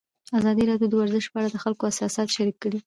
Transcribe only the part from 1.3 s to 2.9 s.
اړه د خلکو احساسات شریک کړي.